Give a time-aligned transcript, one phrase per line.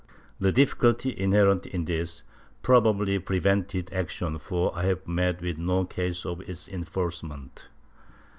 [0.01, 0.03] ^
[0.39, 2.23] The difficulty inherent in this
[2.63, 7.69] probably prevented action, for I have met with no case of its enforcement.